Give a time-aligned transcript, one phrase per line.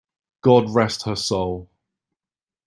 [0.41, 1.69] God rest her soul!